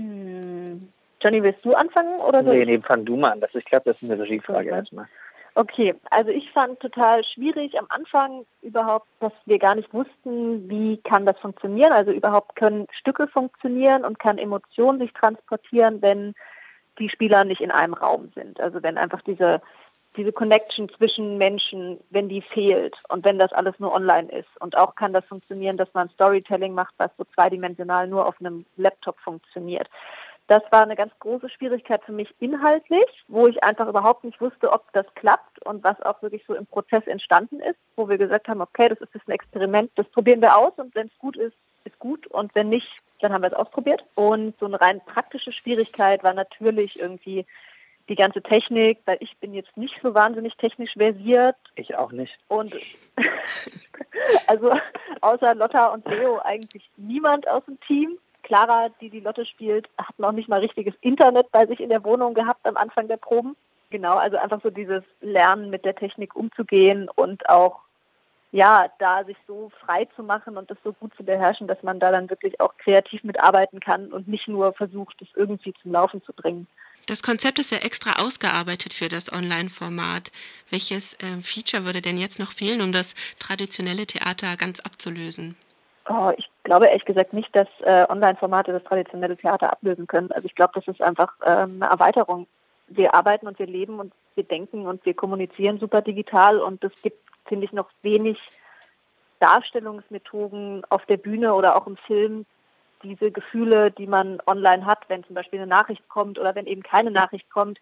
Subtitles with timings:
[0.00, 0.88] Hm.
[1.22, 2.50] Johnny, willst du anfangen oder so?
[2.50, 3.40] Nee, nee, fang du mal an.
[3.40, 5.06] Das, ich glaube, das ist eine Regiefrage erstmal.
[5.54, 10.98] Okay, also ich fand total schwierig am Anfang überhaupt, dass wir gar nicht wussten, wie
[10.98, 11.92] kann das funktionieren.
[11.92, 16.34] Also überhaupt können Stücke funktionieren und kann Emotionen sich transportieren, wenn
[16.98, 18.60] die Spieler nicht in einem Raum sind.
[18.60, 19.60] Also wenn einfach diese
[20.16, 24.48] diese Connection zwischen Menschen, wenn die fehlt und wenn das alles nur online ist.
[24.60, 28.64] Und auch kann das funktionieren, dass man Storytelling macht, was so zweidimensional nur auf einem
[28.76, 29.88] Laptop funktioniert.
[30.48, 34.72] Das war eine ganz große Schwierigkeit für mich inhaltlich, wo ich einfach überhaupt nicht wusste,
[34.72, 38.48] ob das klappt und was auch wirklich so im Prozess entstanden ist, wo wir gesagt
[38.48, 41.36] haben, okay, das ist jetzt ein Experiment, das probieren wir aus und wenn es gut
[41.36, 41.54] ist,
[41.84, 42.88] ist gut und wenn nicht,
[43.20, 44.04] dann haben wir es ausprobiert.
[44.16, 47.46] Und so eine rein praktische Schwierigkeit war natürlich irgendwie
[48.10, 51.56] die ganze Technik, weil ich bin jetzt nicht so wahnsinnig technisch versiert.
[51.76, 52.36] Ich auch nicht.
[52.48, 52.74] Und
[54.48, 54.72] also
[55.20, 58.18] außer Lotta und Leo eigentlich niemand aus dem Team.
[58.42, 62.04] Clara, die die Lotte spielt, hat noch nicht mal richtiges Internet bei sich in der
[62.04, 63.54] Wohnung gehabt am Anfang der Proben.
[63.90, 67.80] Genau, also einfach so dieses Lernen mit der Technik umzugehen und auch
[68.52, 72.00] ja, da sich so frei zu machen und das so gut zu beherrschen, dass man
[72.00, 76.20] da dann wirklich auch kreativ mitarbeiten kann und nicht nur versucht, es irgendwie zum Laufen
[76.24, 76.66] zu bringen.
[77.06, 80.30] Das Konzept ist ja extra ausgearbeitet für das Online-Format.
[80.70, 85.56] Welches äh, Feature würde denn jetzt noch fehlen, um das traditionelle Theater ganz abzulösen?
[86.08, 90.30] Oh, ich glaube ehrlich gesagt nicht, dass äh, Online-Formate das traditionelle Theater ablösen können.
[90.32, 92.46] Also ich glaube, das ist einfach äh, eine Erweiterung.
[92.88, 96.92] Wir arbeiten und wir leben und wir denken und wir kommunizieren super digital und es
[97.02, 98.38] gibt, finde ich, noch wenig
[99.40, 102.46] Darstellungsmethoden auf der Bühne oder auch im Film,
[103.02, 106.82] diese Gefühle, die man online hat, wenn zum Beispiel eine Nachricht kommt oder wenn eben
[106.82, 107.78] keine Nachricht kommt,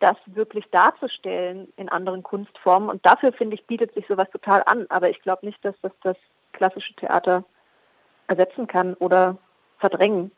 [0.00, 2.90] das wirklich darzustellen in anderen Kunstformen.
[2.90, 4.86] Und dafür, finde ich, bietet sich sowas total an.
[4.88, 6.16] Aber ich glaube nicht, dass das das
[6.52, 7.44] klassische Theater
[8.26, 9.38] ersetzen kann oder
[9.78, 10.30] verdrängen.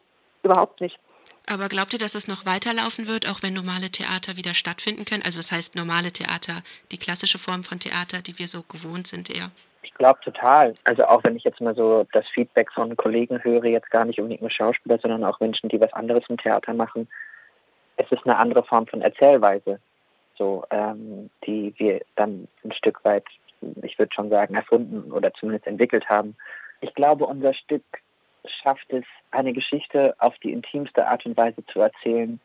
[0.43, 0.99] Überhaupt nicht.
[1.49, 5.23] Aber glaubt ihr, dass es noch weiterlaufen wird, auch wenn normale Theater wieder stattfinden können?
[5.23, 9.31] Also das heißt normale Theater, die klassische Form von Theater, die wir so gewohnt sind
[9.31, 9.53] eher?
[9.95, 10.75] Glaube total.
[10.85, 14.19] Also auch wenn ich jetzt mal so das Feedback von Kollegen höre, jetzt gar nicht
[14.19, 17.09] unbedingt nur Schauspieler, sondern auch Menschen, die was anderes im Theater machen,
[17.97, 19.81] es ist eine andere Form von Erzählweise,
[20.37, 23.25] so ähm, die wir dann ein Stück weit,
[23.83, 26.37] ich würde schon sagen, erfunden oder zumindest entwickelt haben.
[26.81, 27.83] Ich glaube, unser Stück
[28.63, 32.41] schafft es, eine Geschichte auf die intimste Art und Weise zu erzählen,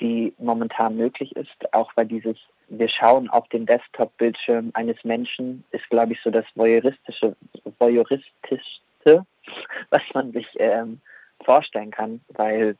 [0.00, 2.36] die momentan möglich ist, auch weil dieses
[2.68, 7.36] wir schauen auf den Desktop-Bildschirm eines Menschen, ist, glaube ich, so das voyeuristische,
[7.78, 9.26] voyeuristischste,
[9.90, 11.00] was man sich ähm,
[11.44, 12.76] vorstellen kann, weil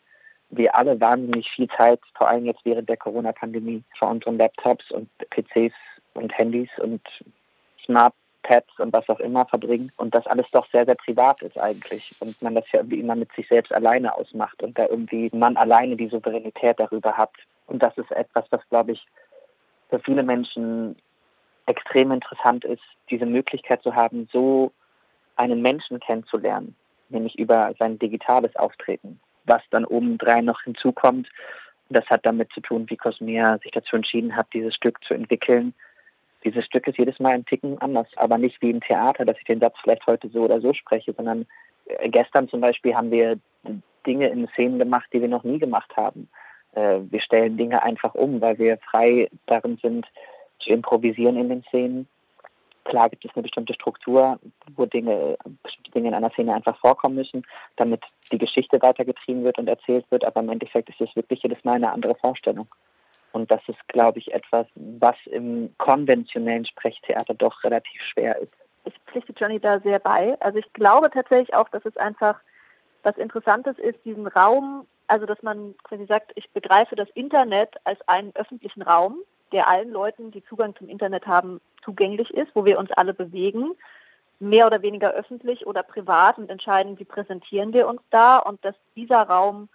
[0.50, 5.08] wir alle wahnsinnig viel Zeit, vor allem jetzt während der Corona-Pandemie, vor unseren Laptops und
[5.30, 5.74] PCs
[6.14, 7.02] und Handys und
[7.84, 12.14] Smartpads und was auch immer verbringen und das alles doch sehr, sehr privat ist eigentlich
[12.20, 15.56] und man das ja irgendwie immer mit sich selbst alleine ausmacht und da irgendwie man
[15.56, 17.32] alleine die Souveränität darüber hat.
[17.66, 19.06] Und das ist etwas, was, glaube ich,
[19.90, 20.96] für viele Menschen
[21.66, 24.72] extrem interessant ist, diese Möglichkeit zu haben, so
[25.36, 26.74] einen Menschen kennenzulernen,
[27.08, 29.20] nämlich über sein digitales Auftreten.
[29.44, 31.28] Was dann obendrein noch hinzukommt,
[31.90, 35.74] das hat damit zu tun, wie Cosmea sich dazu entschieden hat, dieses Stück zu entwickeln.
[36.44, 39.44] Dieses Stück ist jedes Mal ein Ticken anders, aber nicht wie im Theater, dass ich
[39.44, 41.46] den Satz vielleicht heute so oder so spreche, sondern
[41.86, 43.38] äh, gestern zum Beispiel haben wir
[44.06, 46.28] Dinge in Szenen gemacht, die wir noch nie gemacht haben.
[46.74, 50.06] Äh, wir stellen Dinge einfach um, weil wir frei darin sind,
[50.58, 52.08] zu improvisieren in den Szenen.
[52.84, 54.38] Klar gibt es eine bestimmte Struktur,
[54.76, 57.42] wo Dinge, bestimmte Dinge in einer Szene einfach vorkommen müssen,
[57.76, 61.64] damit die Geschichte weitergetrieben wird und erzählt wird, aber im Endeffekt ist es wirklich jedes
[61.64, 62.68] Mal eine andere Vorstellung.
[63.32, 68.52] Und das ist, glaube ich, etwas, was im konventionellen Sprechtheater doch relativ schwer ist.
[68.84, 70.36] Ich pflichte Johnny da sehr bei.
[70.40, 72.38] Also ich glaube tatsächlich auch, dass es einfach
[73.02, 78.00] was Interessantes ist, diesen Raum also, dass man quasi sagt, ich begreife das Internet als
[78.08, 79.18] einen öffentlichen Raum,
[79.52, 83.72] der allen Leuten, die Zugang zum Internet haben, zugänglich ist, wo wir uns alle bewegen,
[84.40, 88.74] mehr oder weniger öffentlich oder privat und entscheiden, wie präsentieren wir uns da und dass
[88.96, 89.68] dieser Raum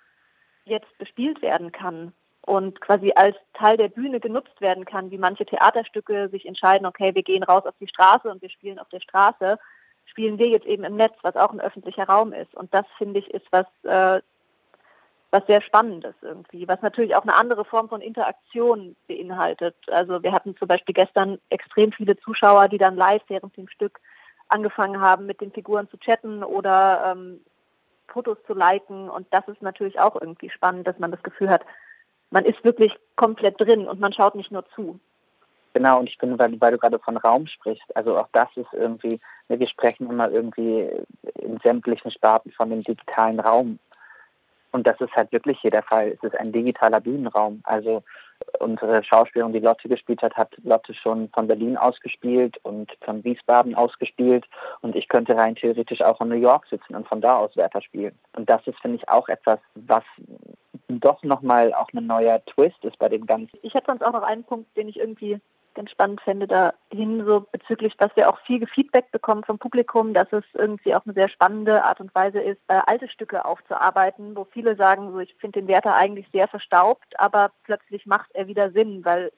[0.66, 5.46] jetzt bespielt werden kann und quasi als Teil der Bühne genutzt werden kann, wie manche
[5.46, 9.00] Theaterstücke sich entscheiden, okay, wir gehen raus auf die Straße und wir spielen auf der
[9.00, 9.58] Straße,
[10.06, 12.54] spielen wir jetzt eben im Netz, was auch ein öffentlicher Raum ist.
[12.56, 14.22] Und das, finde ich, ist was äh,
[15.32, 19.76] was sehr Spannendes irgendwie, was natürlich auch eine andere Form von Interaktion beinhaltet.
[19.88, 24.00] Also wir hatten zum Beispiel gestern extrem viele Zuschauer, die dann live während dem Stück
[24.48, 27.42] angefangen haben, mit den Figuren zu chatten oder ähm,
[28.08, 29.10] Fotos zu liken.
[29.10, 31.62] Und das ist natürlich auch irgendwie spannend, dass man das Gefühl hat,
[32.32, 35.00] man ist wirklich komplett drin und man schaut nicht nur zu.
[35.74, 38.74] Genau, und ich finde, weil, weil du gerade von Raum sprichst, also auch das ist
[38.74, 40.90] irgendwie, wir sprechen immer irgendwie
[41.36, 43.78] in sämtlichen Sparten von dem digitalen Raum
[44.72, 46.10] Und das ist halt wirklich hier der Fall.
[46.10, 47.62] Es ist ein digitaler Bühnenraum.
[47.64, 48.04] Also
[48.60, 53.76] unsere Schauspielerin, die Lotte gespielt hat, hat Lotte schon von Berlin ausgespielt und von Wiesbaden
[53.76, 54.46] ausgespielt.
[54.82, 57.82] Und ich könnte rein theoretisch auch in New York sitzen und von da aus Werther
[57.82, 58.18] spielen.
[58.36, 60.04] Und das ist, finde ich, auch etwas, was
[60.88, 63.58] doch nochmal auch ein neuer Twist ist bei dem Ganzen.
[63.62, 65.40] Ich hätte sonst auch noch einen Punkt, den ich irgendwie
[65.80, 70.28] ganz spannend fände, dahin so bezüglich, dass wir auch viel Feedback bekommen vom Publikum, dass
[70.34, 74.44] es irgendwie auch eine sehr spannende Art und Weise ist, äh, alte Stücke aufzuarbeiten, wo
[74.44, 78.72] viele sagen, so ich finde den Werther eigentlich sehr verstaubt, aber plötzlich macht er wieder
[78.72, 79.32] Sinn, weil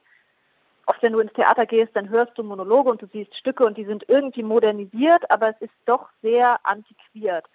[0.88, 3.77] oft wenn du ins Theater gehst, dann hörst du Monologe und du siehst Stücke und
[3.77, 7.45] die sind irgendwie modernisiert, aber es ist doch sehr antiquiert.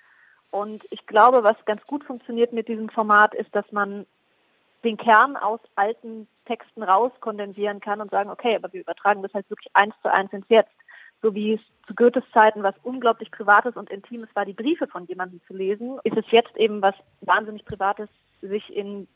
[0.53, 4.07] Und ich glaube, was ganz gut funktioniert mit diesem Format, ist, dass man
[4.87, 9.49] den Kern aus alten Texten rauskondensieren kann und sagen, okay, aber wir übertragen das halt
[9.51, 10.73] wirklich eins zu eins ins Jetzt.
[11.23, 15.07] So wie es zu Goethes Zeiten was unglaublich Privates und Intimes war, die Briefe von
[15.07, 18.09] jemandem zu lesen, ist es jetzt eben was wahnsinnig Privates,
[18.43, 19.09] sich in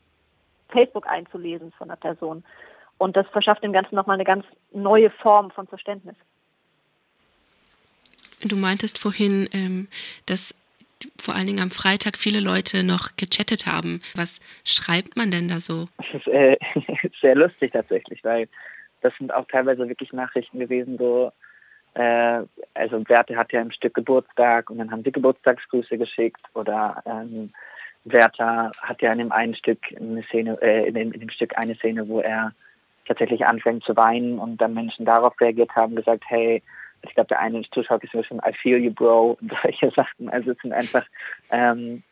[0.69, 2.43] Facebook einzulesen von einer Person.
[2.97, 6.15] Und das verschafft dem Ganzen nochmal eine ganz neue Form von Verständnis.
[8.43, 9.87] Du meintest vorhin, ähm,
[10.25, 10.55] dass
[11.19, 14.01] vor allen Dingen am Freitag viele Leute noch gechattet haben.
[14.15, 15.87] Was schreibt man denn da so?
[15.97, 16.57] Das ist äh,
[17.21, 18.47] sehr lustig tatsächlich, weil
[19.01, 21.31] das sind auch teilweise wirklich Nachrichten gewesen, so
[21.93, 22.43] äh,
[22.73, 27.51] also Werte hat ja im Stück Geburtstag und dann haben sie Geburtstagsgrüße geschickt oder ähm,
[28.05, 31.57] Werther hat ja in dem einen Stück eine Szene, äh, in, dem, in dem Stück
[31.57, 32.53] eine Szene, wo er
[33.05, 36.63] tatsächlich anfängt zu weinen und dann Menschen darauf reagiert haben, gesagt, hey,
[37.03, 40.29] ich glaube, der eine Zuschauer ist schon I feel you, bro, und solche Sachen.
[40.29, 41.05] Also es sind einfach,
[41.49, 42.03] ähm,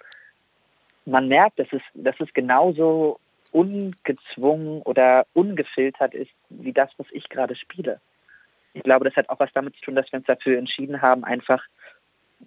[1.05, 3.19] man merkt, dass es, dass es genauso
[3.51, 7.99] ungezwungen oder ungefiltert ist, wie das, was ich gerade spiele.
[8.73, 11.23] Ich glaube, das hat auch was damit zu tun, dass wir uns dafür entschieden haben,
[11.23, 11.63] einfach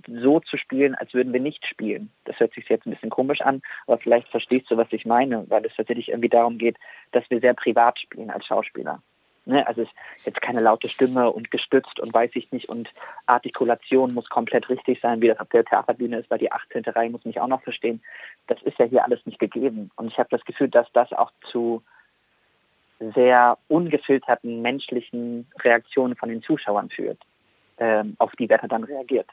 [0.07, 2.11] so zu spielen, als würden wir nicht spielen.
[2.25, 5.49] Das hört sich jetzt ein bisschen komisch an, aber vielleicht verstehst du, was ich meine,
[5.51, 6.77] weil es tatsächlich irgendwie darum geht,
[7.11, 9.03] dass wir sehr privat spielen als Schauspieler.
[9.45, 9.67] Ne?
[9.67, 9.85] Also
[10.25, 12.89] jetzt keine laute Stimme und gestützt und weiß ich nicht und
[13.27, 16.85] Artikulation muss komplett richtig sein, wie das auf der Theaterbühne ist, weil die 18.
[16.85, 18.03] Reihe muss mich auch noch verstehen.
[18.47, 19.91] Das ist ja hier alles nicht gegeben.
[19.97, 21.83] Und ich habe das Gefühl, dass das auch zu
[23.15, 27.19] sehr ungefilterten menschlichen Reaktionen von den Zuschauern führt,
[27.79, 29.29] ähm, auf die Wetter dann reagiert.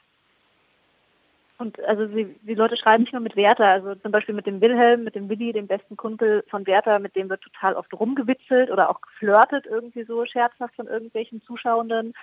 [1.60, 4.62] Und also sie, die Leute schreiben nicht nur mit Werther, also zum Beispiel mit dem
[4.62, 8.70] Wilhelm, mit dem Willi, dem besten Kumpel von Werther, mit dem wird total oft rumgewitzelt
[8.70, 12.14] oder auch geflirtet irgendwie so scherzhaft von irgendwelchen Zuschauenden.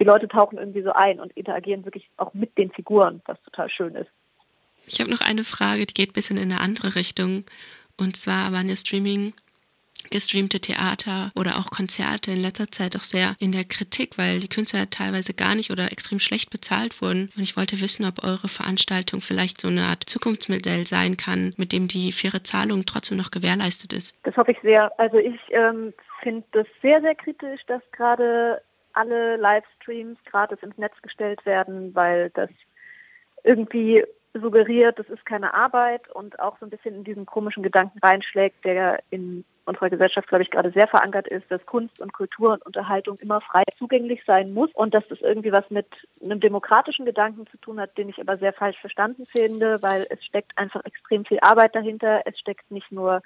[0.00, 3.68] Die Leute tauchen irgendwie so ein und interagieren wirklich auch mit den Figuren, was total
[3.68, 4.10] schön ist.
[4.86, 7.44] Ich habe noch eine Frage, die geht ein bisschen in eine andere Richtung.
[7.98, 9.34] Und zwar ja Streaming
[10.10, 14.48] gestreamte Theater oder auch Konzerte in letzter Zeit auch sehr in der Kritik, weil die
[14.48, 17.30] Künstler teilweise gar nicht oder extrem schlecht bezahlt wurden.
[17.36, 21.72] Und ich wollte wissen, ob eure Veranstaltung vielleicht so eine Art Zukunftsmodell sein kann, mit
[21.72, 24.18] dem die faire Zahlung trotzdem noch gewährleistet ist.
[24.24, 24.92] Das hoffe ich sehr.
[24.98, 28.60] Also ich ähm, finde das sehr, sehr kritisch, dass gerade
[28.92, 32.50] alle Livestreams gratis ins Netz gestellt werden, weil das
[33.44, 37.98] irgendwie suggeriert, das ist keine Arbeit und auch so ein bisschen in diesen komischen Gedanken
[38.00, 42.52] reinschlägt, der in unserer Gesellschaft, glaube ich, gerade sehr verankert ist, dass Kunst und Kultur
[42.54, 45.86] und Unterhaltung immer frei zugänglich sein muss und dass das irgendwie was mit
[46.22, 50.24] einem demokratischen Gedanken zu tun hat, den ich aber sehr falsch verstanden finde, weil es
[50.24, 52.22] steckt einfach extrem viel Arbeit dahinter.
[52.24, 53.22] Es steckt nicht nur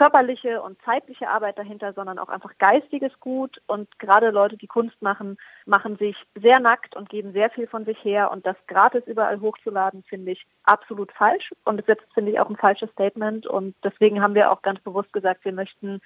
[0.00, 3.60] körperliche und zeitliche Arbeit dahinter, sondern auch einfach geistiges Gut.
[3.66, 7.84] Und gerade Leute, die Kunst machen, machen sich sehr nackt und geben sehr viel von
[7.84, 8.30] sich her.
[8.30, 11.52] Und das gratis überall hochzuladen, finde ich absolut falsch.
[11.66, 13.46] Und das ist jetzt, finde ich, auch ein falsches Statement.
[13.46, 16.00] Und deswegen haben wir auch ganz bewusst gesagt, wir möchten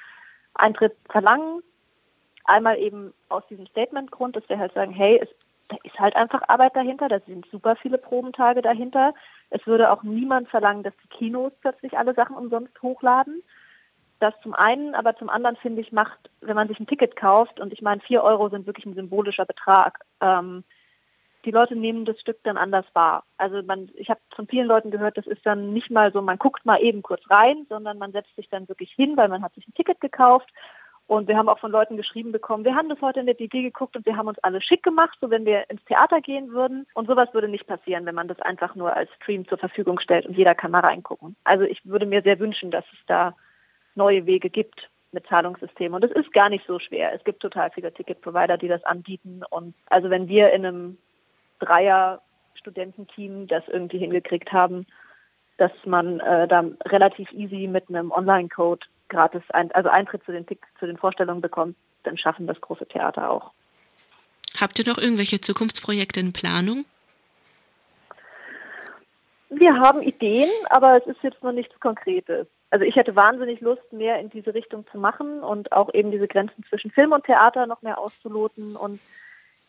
[0.54, 1.62] Eintritt verlangen.
[2.46, 5.28] Einmal eben aus diesem Statementgrund, dass wir halt sagen, hey, es
[5.68, 9.14] da ist halt einfach Arbeit dahinter, da sind super viele Probentage dahinter.
[9.48, 13.42] Es würde auch niemand verlangen, dass die Kinos plötzlich alle Sachen umsonst hochladen.
[14.24, 17.60] Das zum einen, aber zum anderen finde ich, macht, wenn man sich ein Ticket kauft,
[17.60, 20.64] und ich meine, vier Euro sind wirklich ein symbolischer Betrag, ähm,
[21.44, 23.24] die Leute nehmen das Stück dann anders wahr.
[23.36, 26.38] Also man, ich habe von vielen Leuten gehört, das ist dann nicht mal so, man
[26.38, 29.52] guckt mal eben kurz rein, sondern man setzt sich dann wirklich hin, weil man hat
[29.56, 30.48] sich ein Ticket gekauft.
[31.06, 33.60] Und wir haben auch von Leuten geschrieben bekommen, wir haben das heute in der DG
[33.60, 36.86] geguckt und wir haben uns alle schick gemacht, so wenn wir ins Theater gehen würden.
[36.94, 40.24] Und sowas würde nicht passieren, wenn man das einfach nur als Stream zur Verfügung stellt
[40.24, 41.36] und jeder kann mal reingucken.
[41.44, 43.34] Also ich würde mir sehr wünschen, dass es da
[43.94, 45.94] neue Wege gibt mit Zahlungssystemen.
[45.94, 47.12] Und es ist gar nicht so schwer.
[47.14, 49.42] Es gibt total viele Ticket-Provider, die das anbieten.
[49.48, 50.98] Und also wenn wir in einem
[51.60, 54.86] Dreier-Studententeam das irgendwie hingekriegt haben,
[55.56, 60.44] dass man äh, da relativ easy mit einem Online-Code gratis, ein, also Eintritt zu den,
[60.46, 63.52] zu den Vorstellungen bekommt, dann schaffen das große Theater auch.
[64.60, 66.84] Habt ihr noch irgendwelche Zukunftsprojekte in Planung?
[69.56, 72.46] Wir haben Ideen, aber es ist jetzt noch nichts Konkretes.
[72.70, 76.26] Also ich hätte wahnsinnig Lust, mehr in diese Richtung zu machen und auch eben diese
[76.26, 79.00] Grenzen zwischen Film und Theater noch mehr auszuloten und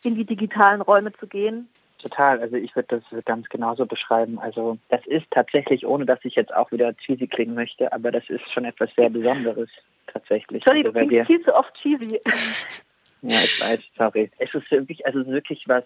[0.03, 1.69] in die digitalen Räume zu gehen.
[1.99, 4.39] Total, also ich würde das ganz genauso beschreiben.
[4.39, 8.23] Also das ist tatsächlich, ohne dass ich jetzt auch wieder cheesy klingen möchte, aber das
[8.29, 9.69] ist schon etwas sehr Besonderes
[10.07, 10.63] tatsächlich.
[10.65, 12.19] Sorry, also, du klingst viel zu oft cheesy.
[13.27, 14.29] Ja, ich weiß, sorry.
[14.37, 15.83] Es ist wirklich, also wirklich was,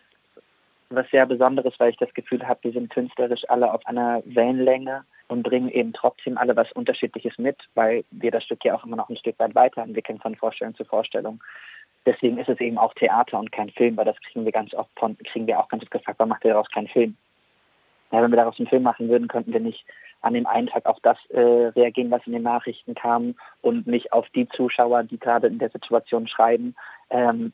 [0.90, 5.04] was sehr Besonderes, weil ich das Gefühl habe, wir sind künstlerisch alle auf einer Wellenlänge
[5.28, 8.96] und bringen eben trotzdem alle was Unterschiedliches mit, weil wir das Stück ja auch immer
[8.96, 11.42] noch ein Stück weit weiterentwickeln von Vorstellung zu Vorstellung.
[12.06, 14.90] Deswegen ist es eben auch Theater und kein Film, weil das kriegen wir ganz oft
[14.98, 17.16] von, kriegen wir auch ganz oft gefragt, warum macht ihr daraus keinen Film?
[18.12, 19.86] Ja, wenn wir daraus einen Film machen würden, könnten wir nicht
[20.22, 24.12] an dem einen Tag auf das äh, reagieren, was in den Nachrichten kam und nicht
[24.12, 26.76] auf die Zuschauer, die gerade in der Situation schreiben.
[27.10, 27.54] Ähm,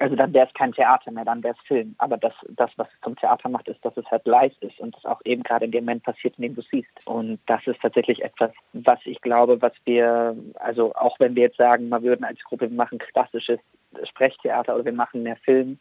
[0.00, 1.94] also dann wäre es kein Theater mehr, dann wäre es Film.
[1.98, 4.96] Aber das, das, was es zum Theater macht, ist, dass es halt live ist und
[4.96, 6.90] das auch eben gerade in dem Moment passiert, in dem du siehst.
[7.04, 11.58] Und das ist tatsächlich etwas, was ich glaube, was wir, also auch wenn wir jetzt
[11.58, 13.60] sagen, wir würden als Gruppe, wir machen klassisches
[14.04, 15.78] Sprechtheater oder wir machen mehr Film,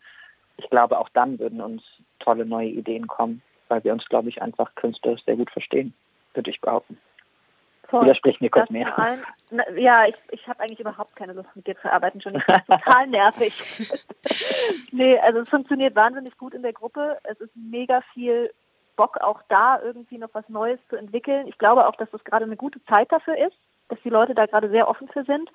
[0.58, 1.82] ich glaube, auch dann würden uns
[2.20, 5.94] tolle neue Ideen kommen, weil wir uns, glaube ich, einfach künstlerisch sehr gut verstehen,
[6.34, 6.98] würde ich behaupten.
[7.90, 8.04] Voll.
[8.04, 8.98] Widersprich mir kurz mehr.
[9.00, 9.20] Ein,
[9.50, 12.36] na, ja, ich, ich habe eigentlich überhaupt keine Lust mit dir zu arbeiten, schon.
[12.36, 13.54] Ich bin total nervig.
[14.92, 17.18] nee, also es funktioniert wahnsinnig gut in der Gruppe.
[17.24, 18.52] Es ist mega viel
[18.96, 21.48] Bock, auch da irgendwie noch was Neues zu entwickeln.
[21.48, 24.46] Ich glaube auch, dass das gerade eine gute Zeit dafür ist, dass die Leute da
[24.46, 25.50] gerade sehr offen für sind.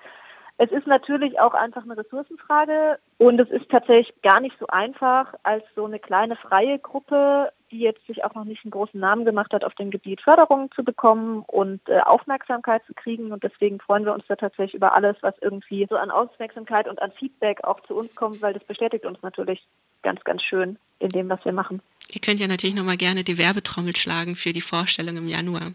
[0.56, 5.34] Es ist natürlich auch einfach eine Ressourcenfrage und es ist tatsächlich gar nicht so einfach,
[5.42, 9.24] als so eine kleine freie Gruppe, die jetzt sich auch noch nicht einen großen Namen
[9.24, 13.32] gemacht hat, auf dem Gebiet Förderungen zu bekommen und äh, Aufmerksamkeit zu kriegen.
[13.32, 17.02] Und deswegen freuen wir uns da tatsächlich über alles, was irgendwie so an Aufmerksamkeit und
[17.02, 19.66] an Feedback auch zu uns kommt, weil das bestätigt uns natürlich
[20.02, 21.82] ganz, ganz schön in dem, was wir machen.
[22.12, 25.72] Ihr könnt ja natürlich nochmal gerne die Werbetrommel schlagen für die Vorstellung im Januar.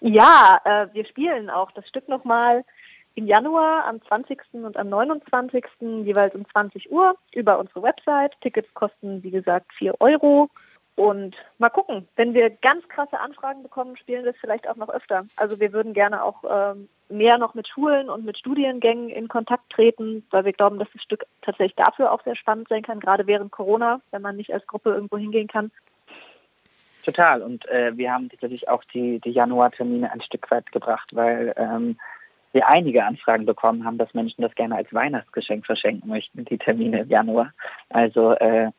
[0.00, 2.64] Ja, äh, wir spielen auch das Stück nochmal
[3.18, 4.38] im Januar am 20.
[4.52, 5.64] und am 29.
[6.04, 8.40] jeweils um 20 Uhr über unsere Website.
[8.40, 10.48] Tickets kosten, wie gesagt, 4 Euro.
[10.94, 14.88] Und mal gucken, wenn wir ganz krasse Anfragen bekommen, spielen wir es vielleicht auch noch
[14.88, 15.26] öfter.
[15.34, 19.68] Also wir würden gerne auch ähm, mehr noch mit Schulen und mit Studiengängen in Kontakt
[19.70, 23.26] treten, weil wir glauben, dass das Stück tatsächlich dafür auch sehr spannend sein kann, gerade
[23.26, 25.72] während Corona, wenn man nicht als Gruppe irgendwo hingehen kann.
[27.04, 27.42] Total.
[27.42, 31.96] Und äh, wir haben natürlich auch die, die Januartermine ein Stück weit gebracht, weil ähm,
[32.58, 37.02] wir einige Anfragen bekommen haben, dass Menschen das gerne als Weihnachtsgeschenk verschenken möchten, die Termine
[37.02, 37.52] im Januar.
[37.88, 38.72] Also äh,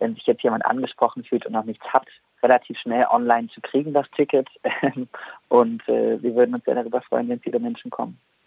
[0.00, 2.06] wenn sich jetzt jemand angesprochen fühlt und noch nichts hat,
[2.42, 4.48] relativ schnell online zu kriegen, das Ticket.
[5.50, 8.18] und äh, wir würden uns sehr darüber freuen, wenn viele Menschen kommen.